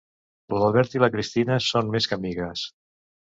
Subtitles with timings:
[0.55, 2.65] L'Albert i la Cristina són més que amigues.